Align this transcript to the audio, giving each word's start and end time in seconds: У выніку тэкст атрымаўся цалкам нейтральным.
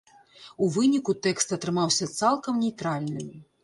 У 0.65 0.69
выніку 0.77 1.15
тэкст 1.27 1.47
атрымаўся 1.59 2.11
цалкам 2.19 2.53
нейтральным. 2.67 3.35